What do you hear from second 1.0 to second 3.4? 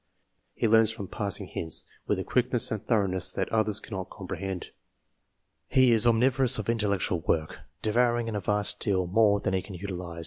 passing hints, with a quickness and thoroughness